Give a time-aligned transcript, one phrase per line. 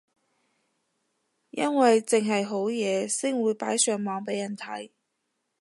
[1.51, 4.89] 因為剩係好嘢先會擺上網俾人睇